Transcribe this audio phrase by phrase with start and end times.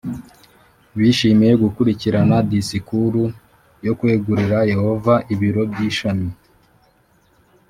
[0.97, 3.23] bishimiye gukurikirana disikuru
[3.85, 6.29] yo kwegurira yehova ibiro by ishami